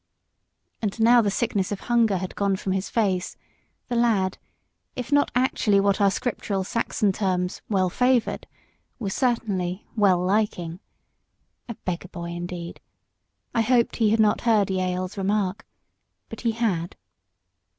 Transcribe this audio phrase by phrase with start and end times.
[0.81, 3.37] And now the sickness of hunger had gone from his face,
[3.87, 4.39] the lad,
[4.95, 8.47] if not actually what our scriptural Saxon terms "well favoured,"
[8.97, 10.79] was certainly "well liking."
[11.69, 12.79] A beggar boy, indeed!
[13.53, 15.67] I hoped he had not heard Jael's remark.
[16.29, 16.95] But he had.